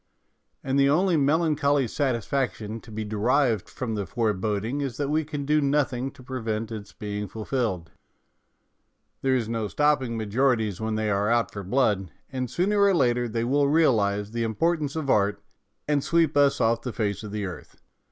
And 0.63 0.79
the 0.79 0.89
only 0.89 1.15
melancholy 1.15 1.87
satisfaction 1.87 2.79
to 2.81 2.91
be 2.91 3.05
derived 3.05 3.69
from 3.69 3.93
the 3.93 4.07
foreboding 4.07 4.81
is 4.81 4.97
that 4.97 5.09
we 5.11 5.23
can 5.23 5.45
do 5.45 5.61
nothing 5.61 6.09
to 6.13 6.23
prevent 6.23 6.71
its 6.71 6.91
being 6.91 7.27
fulfilled. 7.27 7.91
There 9.21 9.35
is 9.35 9.47
no 9.47 9.67
stopping 9.67 10.17
majorities 10.17 10.81
when 10.81 10.95
they 10.95 11.11
are 11.11 11.29
out 11.29 11.51
for 11.51 11.61
blood, 11.61 12.09
and 12.31 12.49
sooner 12.49 12.81
or 12.81 12.95
later 12.95 13.27
they 13.29 13.43
will 13.43 13.67
realize 13.67 14.31
the 14.31 14.41
importance 14.41 14.95
of 14.95 15.07
art, 15.11 15.39
and 15.87 16.03
sweep 16.03 16.35
us 16.35 16.59
off 16.59 16.81
the 16.81 16.93
face 16.93 17.21
of 17.21 17.31
the 17.31 17.45
earth. 17.45 17.79